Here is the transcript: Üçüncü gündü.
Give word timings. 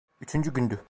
Üçüncü 0.21 0.53
gündü. 0.53 0.79